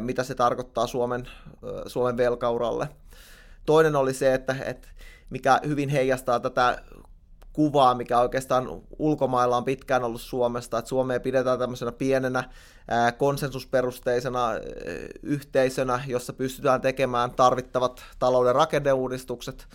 mitä 0.00 0.22
se 0.22 0.34
tarkoittaa 0.34 0.86
Suomen, 0.86 1.28
Suomen 1.86 2.16
velkauralle. 2.16 2.88
Toinen 3.66 3.96
oli 3.96 4.14
se, 4.14 4.34
että, 4.34 4.56
että 4.64 4.88
mikä 5.30 5.60
hyvin 5.66 5.88
heijastaa 5.88 6.40
tätä 6.40 6.82
kuvaa, 7.56 7.94
mikä 7.94 8.20
oikeastaan 8.20 8.82
ulkomailla 8.98 9.56
on 9.56 9.64
pitkään 9.64 10.04
ollut 10.04 10.20
Suomesta, 10.20 10.78
että 10.78 10.88
Suomea 10.88 11.20
pidetään 11.20 11.58
tämmöisenä 11.58 11.92
pienenä 11.92 12.44
konsensusperusteisena 13.18 14.48
yhteisönä, 15.22 16.04
jossa 16.06 16.32
pystytään 16.32 16.80
tekemään 16.80 17.30
tarvittavat 17.30 18.04
talouden 18.18 18.54
rakenneuudistukset 18.54 19.66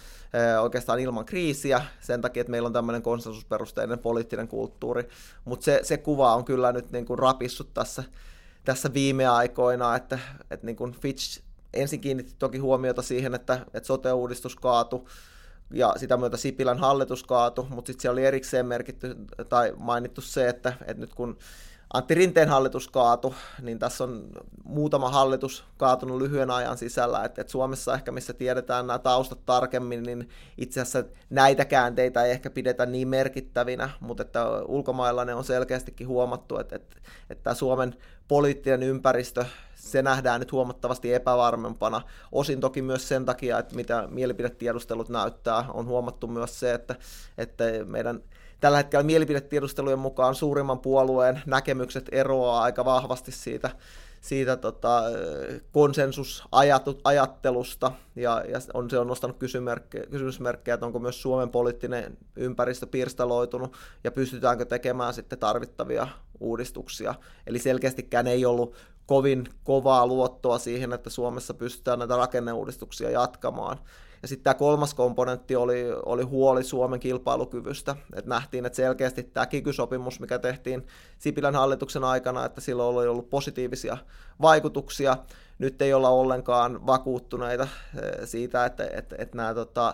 oikeastaan 0.61 0.99
ilman 0.99 1.25
kriisiä, 1.25 1.81
sen 1.99 2.21
takia, 2.21 2.41
että 2.41 2.51
meillä 2.51 2.67
on 2.67 2.73
tämmöinen 2.73 3.01
konsensusperusteinen 3.01 3.99
poliittinen 3.99 4.47
kulttuuri, 4.47 5.09
mutta 5.45 5.63
se, 5.63 5.79
se 5.83 5.97
kuva 5.97 6.35
on 6.35 6.45
kyllä 6.45 6.71
nyt 6.71 6.91
niin 6.91 7.05
kuin 7.05 7.19
rapissut 7.19 7.73
tässä, 7.73 8.03
tässä 8.65 8.93
viime 8.93 9.27
aikoina, 9.27 9.95
että, 9.95 10.19
että 10.51 10.65
niin 10.65 10.75
kuin 10.75 10.91
Fitch 10.91 11.41
ensin 11.73 12.01
kiinnitti 12.01 12.35
toki 12.39 12.57
huomiota 12.57 13.01
siihen, 13.01 13.35
että, 13.35 13.65
että 13.73 13.87
sote-uudistus 13.87 14.55
kaatui, 14.55 15.05
ja 15.73 15.93
sitä 15.97 16.17
myötä 16.17 16.37
Sipilän 16.37 16.77
hallitus 16.77 17.23
kaatu, 17.23 17.67
mutta 17.69 17.89
sitten 17.89 18.01
siellä 18.01 18.13
oli 18.13 18.25
erikseen 18.25 18.65
merkitty 18.65 19.15
tai 19.49 19.73
mainittu 19.77 20.21
se, 20.21 20.49
että, 20.49 20.73
että 20.81 21.01
nyt 21.01 21.15
kun 21.15 21.37
Antti 21.93 22.13
Rinteen 22.13 22.49
hallitus 22.49 22.87
kaatu, 22.87 23.35
niin 23.61 23.79
tässä 23.79 24.03
on 24.03 24.29
muutama 24.63 25.09
hallitus 25.09 25.63
kaatunut 25.77 26.21
lyhyen 26.21 26.51
ajan 26.51 26.77
sisällä, 26.77 27.23
että, 27.23 27.41
että 27.41 27.51
Suomessa 27.51 27.93
ehkä 27.93 28.11
missä 28.11 28.33
tiedetään 28.33 28.87
nämä 28.87 28.99
taustat 28.99 29.45
tarkemmin, 29.45 30.03
niin 30.03 30.29
itse 30.57 30.81
asiassa 30.81 31.03
näitä 31.29 31.65
käänteitä 31.65 32.23
ei 32.23 32.31
ehkä 32.31 32.49
pidetä 32.49 32.85
niin 32.85 33.07
merkittävinä, 33.07 33.89
mutta 33.99 34.23
että 34.23 34.45
ulkomailla 34.61 35.25
ne 35.25 35.33
on 35.33 35.43
selkeästikin 35.43 36.07
huomattu, 36.07 36.57
että, 36.57 36.75
että, 36.75 36.95
että 37.29 37.53
Suomen 37.53 37.95
poliittinen 38.27 38.83
ympäristö 38.83 39.45
se 39.81 40.01
nähdään 40.01 40.39
nyt 40.39 40.51
huomattavasti 40.51 41.13
epävarmempana. 41.13 42.01
Osin 42.31 42.59
toki 42.59 42.81
myös 42.81 43.07
sen 43.07 43.25
takia, 43.25 43.59
että 43.59 43.75
mitä 43.75 44.07
mielipidetiedustelut 44.11 45.09
näyttää, 45.09 45.65
on 45.73 45.85
huomattu 45.85 46.27
myös 46.27 46.59
se, 46.59 46.73
että, 46.73 46.95
että 47.37 47.63
meidän 47.85 48.19
tällä 48.59 48.77
hetkellä 48.77 49.03
mielipidetiedustelujen 49.03 49.99
mukaan 49.99 50.35
suurimman 50.35 50.79
puolueen 50.79 51.41
näkemykset 51.45 52.09
eroaa 52.11 52.61
aika 52.61 52.85
vahvasti 52.85 53.31
siitä, 53.31 53.69
siitä 54.21 54.57
tota, 54.57 55.03
konsensusajattelusta, 55.71 57.91
ja, 58.15 58.43
ja 58.47 58.59
on, 58.73 58.89
se 58.89 58.99
on 58.99 59.07
nostanut 59.07 59.37
kysymysmerkkejä, 59.37 60.73
että 60.73 60.85
onko 60.85 60.99
myös 60.99 61.21
Suomen 61.21 61.49
poliittinen 61.49 62.17
ympäristö 62.35 62.87
pirstaloitunut, 62.87 63.73
ja 64.03 64.11
pystytäänkö 64.11 64.65
tekemään 64.65 65.13
sitten 65.13 65.39
tarvittavia 65.39 66.07
uudistuksia. 66.39 67.15
Eli 67.47 67.59
selkeästikään 67.59 68.27
ei 68.27 68.45
ollut 68.45 68.75
kovin 69.11 69.43
kovaa 69.63 70.07
luottoa 70.07 70.57
siihen, 70.57 70.93
että 70.93 71.09
Suomessa 71.09 71.53
pystytään 71.53 71.99
näitä 71.99 72.17
rakenneuudistuksia 72.17 73.09
jatkamaan. 73.09 73.77
Ja 74.21 74.27
sitten 74.27 74.43
tämä 74.43 74.53
kolmas 74.53 74.93
komponentti 74.93 75.55
oli, 75.55 75.85
oli 76.05 76.23
huoli 76.23 76.63
Suomen 76.63 76.99
kilpailukyvystä. 76.99 77.95
Et 78.15 78.25
nähtiin, 78.25 78.65
että 78.65 78.75
selkeästi 78.75 79.23
tämä 79.23 79.45
kiky-sopimus, 79.45 80.19
mikä 80.19 80.39
tehtiin 80.39 80.87
Sipilän 81.19 81.55
hallituksen 81.55 82.03
aikana, 82.03 82.45
että 82.45 82.61
sillä 82.61 82.83
oli 82.83 83.07
ollut 83.07 83.29
positiivisia 83.29 83.97
vaikutuksia. 84.41 85.17
Nyt 85.59 85.81
ei 85.81 85.93
olla 85.93 86.09
ollenkaan 86.09 86.85
vakuuttuneita 86.87 87.63
eh, 87.63 88.27
siitä, 88.27 88.65
että, 88.65 88.87
että, 88.93 89.15
että 89.19 89.37
nämä 89.37 89.53
tota, 89.53 89.93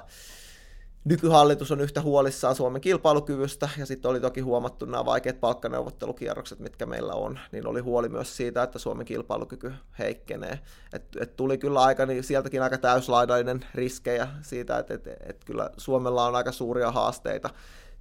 nykyhallitus 1.08 1.72
on 1.72 1.82
yhtä 1.82 2.02
huolissaan 2.02 2.56
Suomen 2.56 2.82
kilpailukyvystä, 2.82 3.70
ja 3.78 3.86
sitten 3.86 4.12
oli 4.12 4.20
toki 4.20 4.42
huomattu 4.42 4.86
nämä 4.86 5.06
vaikeat 5.06 5.40
palkkaneuvottelukierrokset, 5.40 6.60
mitkä 6.60 6.86
meillä 6.86 7.14
on, 7.14 7.40
niin 7.52 7.68
oli 7.68 7.80
huoli 7.80 8.10
myös 8.10 8.38
siitä, 8.38 8.64
että 8.64 8.80
Suomen 8.80 9.06
kilpailukyky 9.06 9.74
heikkenee. 10.00 10.60
Et, 10.94 11.04
et 11.20 11.36
tuli 11.36 11.58
kyllä 11.58 11.82
aika, 11.82 12.06
niin 12.06 12.24
sieltäkin 12.24 12.64
aika 12.64 12.78
täyslaidainen 12.78 13.66
riskejä 13.76 14.28
siitä, 14.42 14.78
että 14.78 14.94
et, 14.94 15.08
et 15.08 15.44
kyllä 15.46 15.70
Suomella 15.78 16.26
on 16.26 16.36
aika 16.36 16.52
suuria 16.52 16.92
haasteita. 16.92 17.50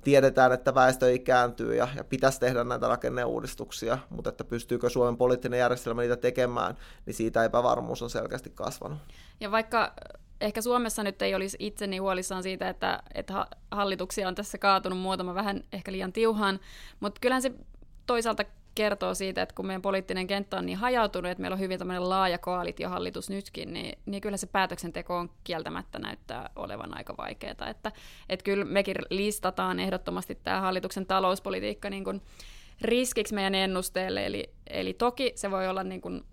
Tiedetään, 0.04 0.52
että 0.52 0.74
väestö 0.74 1.12
ikääntyy 1.12 1.74
ja, 1.74 1.88
ja 1.96 2.04
pitäisi 2.04 2.40
tehdä 2.40 2.64
näitä 2.64 2.88
rakenneuudistuksia, 2.88 3.98
mutta 4.10 4.30
että 4.30 4.44
pystyykö 4.44 4.90
Suomen 4.90 5.16
poliittinen 5.16 5.60
järjestelmä 5.60 6.02
niitä 6.02 6.16
tekemään, 6.16 6.76
niin 7.06 7.14
siitä 7.14 7.44
epävarmuus 7.44 8.02
on 8.02 8.10
selkeästi 8.10 8.50
kasvanut. 8.50 8.98
Ja 9.40 9.50
vaikka 9.50 9.92
ehkä 10.40 10.62
Suomessa 10.62 11.02
nyt 11.02 11.22
ei 11.22 11.34
olisi 11.34 11.56
itseni 11.60 11.98
huolissaan 11.98 12.42
siitä, 12.42 12.68
että, 12.68 13.02
että 13.14 13.46
hallituksia 13.70 14.28
on 14.28 14.34
tässä 14.34 14.58
kaatunut 14.58 14.98
muutama 14.98 15.34
vähän 15.34 15.62
ehkä 15.72 15.92
liian 15.92 16.12
tiuhaan, 16.12 16.60
mutta 17.00 17.20
kyllähän 17.20 17.42
se 17.42 17.52
toisaalta 18.06 18.44
kertoo 18.74 19.14
siitä, 19.14 19.42
että 19.42 19.54
kun 19.54 19.66
meidän 19.66 19.82
poliittinen 19.82 20.26
kenttä 20.26 20.58
on 20.58 20.66
niin 20.66 20.78
hajautunut, 20.78 21.30
että 21.30 21.40
meillä 21.40 21.54
on 21.54 21.60
hyvin 21.60 21.78
tämmöinen 21.78 22.08
laaja 22.08 22.38
koalitiohallitus 22.38 23.30
nytkin, 23.30 23.72
niin, 23.72 23.98
niin 24.06 24.20
kyllä 24.20 24.36
se 24.36 24.46
päätöksenteko 24.46 25.16
on 25.16 25.30
kieltämättä 25.44 25.98
näyttää 25.98 26.50
olevan 26.56 26.96
aika 26.96 27.14
vaikeaa. 27.16 27.68
Että, 27.68 27.92
että 28.28 28.44
kyllä 28.44 28.64
mekin 28.64 28.96
listataan 29.10 29.80
ehdottomasti 29.80 30.34
tämä 30.34 30.60
hallituksen 30.60 31.06
talouspolitiikka 31.06 31.90
niin 31.90 32.04
kuin 32.04 32.22
riskiksi 32.80 33.34
meidän 33.34 33.54
ennusteelle, 33.54 34.26
eli, 34.26 34.50
eli 34.66 34.94
toki 34.94 35.32
se 35.34 35.50
voi 35.50 35.68
olla 35.68 35.84
niin 35.84 36.00
kuin 36.00 36.24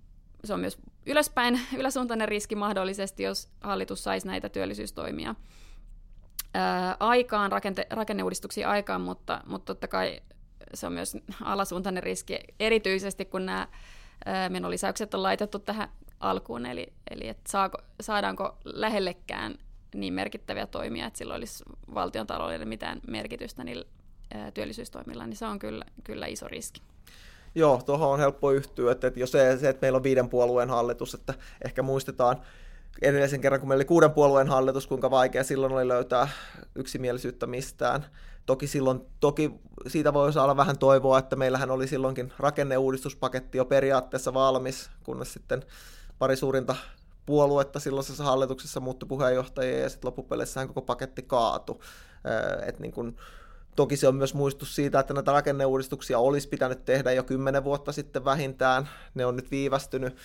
se 0.43 0.53
on 0.53 0.60
myös 0.60 0.77
ylöspäin, 1.05 1.60
yläsuuntainen 1.79 2.27
riski 2.27 2.55
mahdollisesti, 2.55 3.24
jos 3.24 3.50
hallitus 3.62 4.03
saisi 4.03 4.27
näitä 4.27 4.50
työllisyystoimia 4.50 5.36
ää, 6.53 6.98
aikaan, 7.00 7.51
rakente, 7.51 7.88
rakenneuudistuksia 7.89 8.69
aikaan, 8.69 9.01
mutta, 9.01 9.41
mutta 9.45 9.65
totta 9.65 9.88
kai 9.88 10.19
se 10.74 10.88
on 10.88 10.93
myös 10.93 11.17
alasuuntainen 11.43 12.03
riski, 12.03 12.39
erityisesti 12.60 13.25
kun 13.25 13.45
nämä 13.45 13.67
menolisäykset 14.50 15.13
on 15.13 15.24
laitettu 15.24 15.60
tähän 15.60 15.89
alkuun, 16.19 16.65
eli, 16.65 16.93
eli 17.12 17.27
että 17.27 17.51
saako, 17.51 17.77
saadaanko 18.01 18.57
lähellekään 18.65 19.55
niin 19.95 20.13
merkittäviä 20.13 20.67
toimia, 20.67 21.05
että 21.05 21.17
sillä 21.17 21.36
olisi 21.36 21.63
valtion 21.93 22.27
taloudelle 22.27 22.65
mitään 22.65 23.01
merkitystä 23.07 23.63
niillä 23.63 23.86
ää, 24.33 24.51
työllisyystoimilla, 24.51 25.25
niin 25.25 25.38
se 25.38 25.45
on 25.45 25.60
kyllä, 25.60 25.86
kyllä 26.03 26.25
iso 26.25 26.48
riski. 26.48 26.81
Joo, 27.55 27.81
tuohon 27.86 28.10
on 28.10 28.19
helppo 28.19 28.51
yhtyä, 28.51 28.91
että, 28.91 29.07
että 29.07 29.19
jos 29.19 29.31
se, 29.31 29.57
se, 29.57 29.69
että 29.69 29.81
meillä 29.81 29.98
on 29.98 30.03
viiden 30.03 30.29
puolueen 30.29 30.69
hallitus, 30.69 31.13
että 31.13 31.33
ehkä 31.65 31.81
muistetaan 31.81 32.41
edellisen 33.01 33.41
kerran, 33.41 33.60
kun 33.60 33.69
meillä 33.69 33.79
oli 33.79 33.86
kuuden 33.86 34.12
puolueen 34.12 34.48
hallitus, 34.48 34.88
kuinka 34.88 35.12
vaikea 35.12 35.43
silloin 35.43 35.74
oli 35.74 35.88
löytää 35.88 36.27
yksimielisyyttä 36.75 37.48
mistään. 37.48 38.05
Toki, 38.45 38.67
silloin, 38.67 39.01
toki 39.19 39.53
siitä 39.88 40.13
voi 40.13 40.31
olla 40.43 40.57
vähän 40.57 40.77
toivoa, 40.77 41.19
että 41.19 41.36
meillähän 41.36 41.72
oli 41.72 41.88
silloinkin 41.88 42.33
rakenneuudistuspaketti 42.39 43.57
jo 43.57 43.65
periaatteessa 43.65 44.33
valmis, 44.33 44.89
kunnes 45.03 45.33
sitten 45.33 45.63
pari 46.19 46.36
suurinta 46.36 46.75
puoluetta 47.25 47.79
silloisessa 47.79 48.24
hallituksessa 48.24 48.79
muuttui 48.79 49.07
puheenjohtajia 49.07 49.79
ja 49.79 49.89
sitten 49.89 50.07
loppupeleissähän 50.07 50.67
koko 50.67 50.81
paketti 50.81 51.22
kaatui. 51.22 51.79
Et 52.65 52.79
niin 52.79 52.91
kun, 52.91 53.15
Toki 53.75 53.97
se 53.97 54.07
on 54.07 54.15
myös 54.15 54.33
muistus 54.33 54.75
siitä, 54.75 54.99
että 54.99 55.13
näitä 55.13 55.31
rakenneuudistuksia 55.31 56.19
olisi 56.19 56.49
pitänyt 56.49 56.85
tehdä 56.85 57.11
jo 57.11 57.23
kymmenen 57.23 57.63
vuotta 57.63 57.91
sitten 57.91 58.25
vähintään. 58.25 58.89
Ne 59.15 59.25
on 59.25 59.35
nyt 59.35 59.51
viivästynyt. 59.51 60.17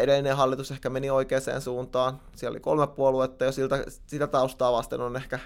Edellinen 0.00 0.36
hallitus 0.36 0.70
ehkä 0.70 0.90
meni 0.90 1.10
oikeaan 1.10 1.60
suuntaan. 1.60 2.20
Siellä 2.36 2.54
oli 2.54 2.60
kolme 2.60 2.86
puoluetta 2.86 3.44
ja 3.44 3.52
siltä, 3.52 3.84
sitä 4.06 4.26
taustaa 4.26 4.72
vasten 4.72 5.00
on 5.00 5.16
ehkä 5.16 5.38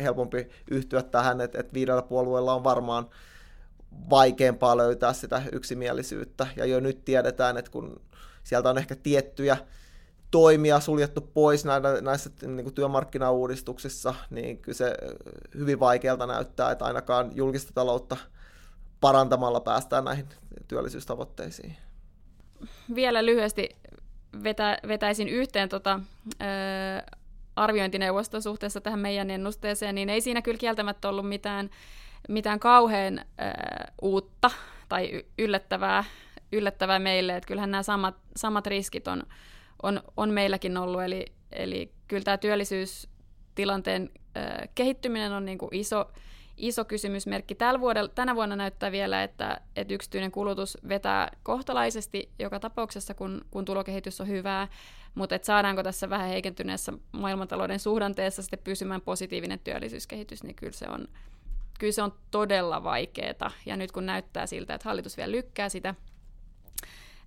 helpompi 0.00 0.48
yhtyä 0.70 1.02
tähän, 1.02 1.40
että, 1.40 1.60
että 1.60 1.74
viidellä 1.74 2.02
puolueella 2.02 2.54
on 2.54 2.64
varmaan 2.64 3.08
vaikeampaa 4.10 4.76
löytää 4.76 5.12
sitä 5.12 5.42
yksimielisyyttä. 5.52 6.46
Ja 6.56 6.64
jo 6.64 6.80
nyt 6.80 7.04
tiedetään, 7.04 7.56
että 7.56 7.70
kun 7.70 8.00
sieltä 8.44 8.70
on 8.70 8.78
ehkä 8.78 8.96
tiettyjä 8.96 9.56
toimia 10.30 10.80
suljettu 10.80 11.20
pois 11.20 11.64
näissä 12.00 12.30
niin 12.42 12.64
kuin 12.64 12.74
työmarkkinauudistuksissa, 12.74 14.14
niin 14.30 14.58
kyllä 14.58 14.76
se 14.76 14.94
hyvin 15.54 15.80
vaikealta 15.80 16.26
näyttää, 16.26 16.70
että 16.70 16.84
ainakaan 16.84 17.30
julkista 17.34 17.72
taloutta 17.74 18.16
parantamalla 19.00 19.60
päästään 19.60 20.04
näihin 20.04 20.28
työllisyystavoitteisiin. 20.68 21.76
Vielä 22.94 23.26
lyhyesti 23.26 23.68
vetä, 24.44 24.78
vetäisin 24.88 25.28
yhteen 25.28 25.68
tota, 25.68 26.00
ö, 26.42 27.16
arviointineuvoston 27.56 28.42
suhteessa 28.42 28.80
tähän 28.80 29.00
meidän 29.00 29.30
ennusteeseen, 29.30 29.94
niin 29.94 30.10
ei 30.10 30.20
siinä 30.20 30.42
kyllä 30.42 30.58
kieltämättä 30.58 31.08
ollut 31.08 31.28
mitään, 31.28 31.70
mitään 32.28 32.60
kauhean 32.60 33.18
ö, 33.18 33.22
uutta 34.02 34.50
tai 34.88 35.24
yllättävää, 35.38 36.04
yllättävää 36.52 36.98
meille, 36.98 37.36
että 37.36 37.48
kyllähän 37.48 37.70
nämä 37.70 37.82
samat, 37.82 38.14
samat 38.36 38.66
riskit 38.66 39.08
on, 39.08 39.22
on, 39.82 40.02
on 40.16 40.30
meilläkin 40.30 40.76
ollut. 40.76 41.02
Eli, 41.02 41.24
eli 41.52 41.92
kyllä 42.08 42.24
tämä 42.24 42.38
työllisyystilanteen 42.38 44.10
äh, 44.36 44.68
kehittyminen 44.74 45.32
on 45.32 45.44
niin 45.44 45.58
kuin 45.58 45.74
iso, 45.74 46.10
iso 46.56 46.84
kysymysmerkki. 46.84 47.54
Tällä 47.54 47.80
vuodella, 47.80 48.08
tänä 48.08 48.34
vuonna 48.34 48.56
näyttää 48.56 48.92
vielä, 48.92 49.22
että, 49.22 49.60
että 49.76 49.94
yksityinen 49.94 50.30
kulutus 50.30 50.78
vetää 50.88 51.30
kohtalaisesti 51.42 52.30
joka 52.38 52.60
tapauksessa, 52.60 53.14
kun, 53.14 53.44
kun 53.50 53.64
tulokehitys 53.64 54.20
on 54.20 54.28
hyvää, 54.28 54.68
mutta 55.14 55.34
että 55.34 55.46
saadaanko 55.46 55.82
tässä 55.82 56.10
vähän 56.10 56.28
heikentyneessä 56.28 56.92
maailmantalouden 57.12 57.78
suhdanteessa 57.78 58.42
sitten 58.42 58.58
pysymään 58.64 59.00
positiivinen 59.00 59.58
työllisyyskehitys, 59.58 60.42
niin 60.42 60.56
kyllä 60.56 60.72
se 60.72 60.86
on, 60.88 61.08
kyllä 61.78 61.92
se 61.92 62.02
on 62.02 62.14
todella 62.30 62.84
vaikeaa. 62.84 63.50
Ja 63.66 63.76
nyt 63.76 63.92
kun 63.92 64.06
näyttää 64.06 64.46
siltä, 64.46 64.74
että 64.74 64.88
hallitus 64.88 65.16
vielä 65.16 65.32
lykkää 65.32 65.68
sitä 65.68 65.94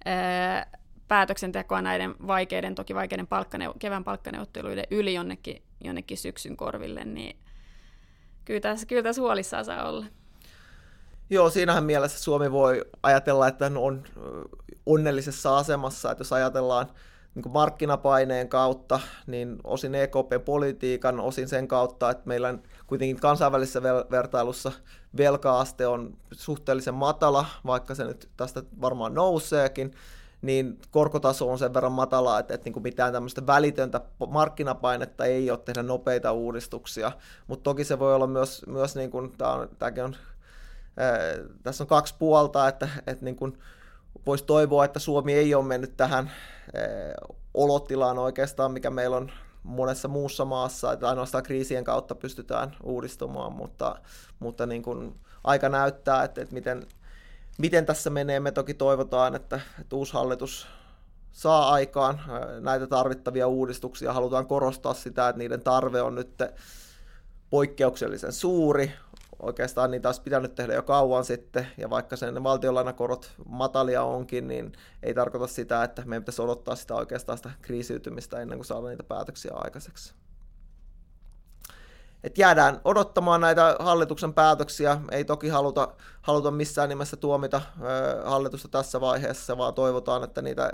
ää, 0.05 0.80
päätöksentekoa 1.11 1.81
näiden 1.81 2.15
vaikeiden, 2.27 2.75
toki 2.75 2.95
vaikeiden 2.95 3.27
palkkaneu- 3.27 3.75
kevään 3.79 4.03
palkkaneuvotteluiden 4.03 4.85
yli 4.91 5.13
jonnekin, 5.13 5.61
jonnekin 5.83 6.17
syksyn 6.17 6.57
korville, 6.57 7.05
niin 7.05 7.37
kyllä 8.45 8.59
tässä, 8.59 8.85
kyllä 8.85 9.03
tässä 9.03 9.21
huolissaan 9.21 9.65
saa 9.65 9.89
olla. 9.89 10.05
Joo, 11.29 11.49
siinähän 11.49 11.83
mielessä 11.83 12.23
Suomi 12.23 12.51
voi 12.51 12.85
ajatella, 13.03 13.47
että 13.47 13.71
on 13.75 14.03
onnellisessa 14.85 15.57
asemassa, 15.57 16.11
että 16.11 16.21
jos 16.21 16.33
ajatellaan 16.33 16.87
niin 17.35 17.51
markkinapaineen 17.51 18.49
kautta, 18.49 18.99
niin 19.27 19.57
osin 19.63 19.95
EKP-politiikan, 19.95 21.19
osin 21.19 21.47
sen 21.47 21.67
kautta, 21.67 22.09
että 22.09 22.27
meillä 22.27 22.57
kuitenkin 22.87 23.19
kansainvälisessä 23.19 23.83
vertailussa 24.11 24.71
velkaaste 25.17 25.87
on 25.87 26.17
suhteellisen 26.31 26.93
matala, 26.93 27.45
vaikka 27.65 27.95
se 27.95 28.03
nyt 28.03 28.29
tästä 28.37 28.63
varmaan 28.81 29.13
nouseekin, 29.13 29.93
niin 30.41 30.79
korkotaso 30.91 31.51
on 31.51 31.59
sen 31.59 31.73
verran 31.73 31.91
matala, 31.91 32.39
että, 32.39 32.53
että 32.53 32.65
niin 32.65 32.73
kuin 32.73 32.83
mitään 32.83 33.13
tämmöistä 33.13 33.47
välitöntä 33.47 34.01
markkinapainetta 34.29 35.25
ei 35.25 35.51
ole 35.51 35.59
tehdä 35.59 35.83
nopeita 35.83 36.31
uudistuksia, 36.31 37.11
mutta 37.47 37.63
toki 37.63 37.83
se 37.83 37.99
voi 37.99 38.15
olla 38.15 38.27
myös, 38.27 38.65
myös 38.67 38.95
niin 38.95 39.11
kuin, 39.11 39.31
tämä 39.37 39.51
on, 39.51 39.69
on, 40.03 40.15
ää, 40.97 41.19
tässä 41.63 41.83
on 41.83 41.87
kaksi 41.87 42.15
puolta, 42.19 42.67
että, 42.67 42.89
että 43.07 43.25
niin 43.25 43.35
kuin, 43.35 43.57
voisi 44.25 44.43
toivoa, 44.43 44.85
että 44.85 44.99
Suomi 44.99 45.33
ei 45.33 45.55
ole 45.55 45.65
mennyt 45.65 45.97
tähän 45.97 46.31
olotilaan 47.53 48.19
oikeastaan, 48.19 48.71
mikä 48.71 48.89
meillä 48.89 49.17
on 49.17 49.31
monessa 49.63 50.07
muussa 50.07 50.45
maassa, 50.45 50.93
että 50.93 51.09
ainoastaan 51.09 51.43
kriisien 51.43 51.83
kautta 51.83 52.15
pystytään 52.15 52.75
uudistumaan, 52.83 53.53
mutta, 53.53 53.95
mutta 54.39 54.65
niin 54.65 54.83
kuin 54.83 55.15
aika 55.43 55.69
näyttää, 55.69 56.23
että, 56.23 56.41
että 56.41 56.53
miten, 56.53 56.87
miten 57.57 57.85
tässä 57.85 58.09
menee. 58.09 58.39
Me 58.39 58.51
toki 58.51 58.73
toivotaan, 58.73 59.35
että, 59.35 59.61
että 59.81 59.95
uusi 59.95 60.13
hallitus 60.13 60.67
saa 61.31 61.69
aikaan 61.69 62.21
näitä 62.59 62.87
tarvittavia 62.87 63.47
uudistuksia. 63.47 64.13
Halutaan 64.13 64.47
korostaa 64.47 64.93
sitä, 64.93 65.29
että 65.29 65.39
niiden 65.39 65.63
tarve 65.63 66.01
on 66.01 66.15
nyt 66.15 66.37
poikkeuksellisen 67.49 68.33
suuri 68.33 68.91
oikeastaan 69.41 69.91
niitä 69.91 70.09
olisi 70.09 70.21
pitänyt 70.21 70.55
tehdä 70.55 70.73
jo 70.73 70.83
kauan 70.83 71.25
sitten, 71.25 71.67
ja 71.77 71.89
vaikka 71.89 72.15
sen 72.15 72.43
valtionlainakorot 72.43 73.31
matalia 73.45 74.03
onkin, 74.03 74.47
niin 74.47 74.71
ei 75.03 75.13
tarkoita 75.13 75.47
sitä, 75.47 75.83
että 75.83 76.03
meidän 76.05 76.23
pitäisi 76.23 76.41
odottaa 76.41 76.75
sitä 76.75 76.95
oikeastaan 76.95 77.37
sitä 77.37 77.51
kriisiytymistä 77.61 78.39
ennen 78.39 78.57
kuin 78.57 78.65
saadaan 78.65 78.89
niitä 78.89 79.03
päätöksiä 79.03 79.51
aikaiseksi. 79.55 80.13
Et 82.23 82.37
jäädään 82.37 82.81
odottamaan 82.83 83.41
näitä 83.41 83.75
hallituksen 83.79 84.33
päätöksiä. 84.33 84.97
Ei 85.11 85.25
toki 85.25 85.49
haluta, 85.49 85.87
haluta 86.21 86.51
missään 86.51 86.89
nimessä 86.89 87.17
tuomita 87.17 87.61
hallitusta 88.25 88.67
tässä 88.67 89.01
vaiheessa, 89.01 89.57
vaan 89.57 89.73
toivotaan, 89.73 90.23
että 90.23 90.41
niitä 90.41 90.71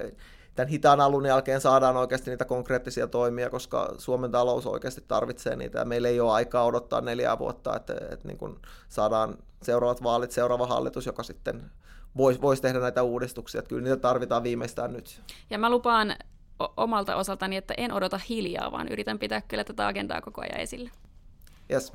tämän 0.56 0.70
hitaan 0.70 1.02
alun 1.02 1.26
jälkeen 1.26 1.62
saadaan 1.62 1.98
oikeasti 1.98 2.30
niitä 2.30 2.46
konkreettisia 2.46 3.08
toimia, 3.08 3.50
koska 3.50 3.94
Suomen 3.98 4.32
talous 4.32 4.68
oikeasti 4.68 5.04
tarvitsee 5.08 5.56
niitä 5.56 5.80
ja 5.80 5.86
meillä 5.86 6.08
ei 6.08 6.20
ole 6.20 6.32
aikaa 6.32 6.66
odottaa 6.66 7.02
neljää 7.02 7.40
vuotta, 7.40 7.76
että, 7.76 7.94
että 8.12 8.28
niin 8.28 8.38
kuin 8.38 8.60
saadaan 8.90 9.38
seuraavat 9.62 10.04
vaalit, 10.04 10.32
seuraava 10.32 10.68
hallitus, 10.68 11.06
joka 11.06 11.24
sitten 11.24 11.72
voisi 12.18 12.42
vois 12.42 12.62
tehdä 12.62 12.80
näitä 12.80 13.04
uudistuksia, 13.04 13.60
että 13.60 13.70
kyllä 13.70 13.82
niitä 13.82 13.98
tarvitaan 13.98 14.44
viimeistään 14.44 14.94
nyt. 14.94 15.22
Ja 15.50 15.58
mä 15.58 15.70
lupaan 15.70 16.16
omalta 16.78 17.16
osaltani, 17.16 17.56
että 17.56 17.74
en 17.78 17.94
odota 17.94 18.20
hiljaa, 18.30 18.72
vaan 18.72 18.88
yritän 18.88 19.20
pitää 19.20 19.42
kyllä 19.42 19.64
tätä 19.64 19.88
agendaa 19.88 20.22
koko 20.22 20.42
ajan 20.42 20.60
esillä. 20.60 20.90
Yes. 21.72 21.94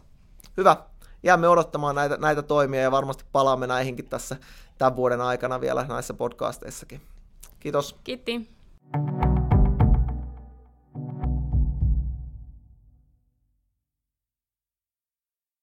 Hyvä. 0.56 0.76
Jäämme 1.22 1.48
odottamaan 1.48 1.94
näitä, 1.94 2.16
näitä 2.16 2.42
toimia 2.42 2.80
ja 2.80 2.90
varmasti 2.90 3.24
palaamme 3.32 3.66
näihinkin 3.66 4.08
tässä 4.08 4.36
tämän 4.78 4.96
vuoden 4.96 5.20
aikana 5.20 5.60
vielä 5.60 5.86
näissä 5.88 6.14
podcasteissakin. 6.14 7.00
Kiitos. 7.60 7.96
Kiitti. 8.04 8.48